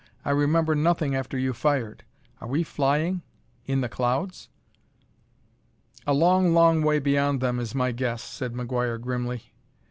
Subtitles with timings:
[0.25, 2.03] I remember nothing after you fired.
[2.39, 3.21] Are we flying
[3.67, 4.49] in the clouds?"
[6.07, 9.53] "A long, long way beyond them, is my guess," said McGuire grimly.